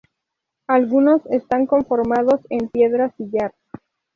Algunos 0.65 1.23
están 1.27 1.67
conformados 1.67 2.39
en 2.49 2.69
piedra 2.69 3.13
sillar. 3.17 3.53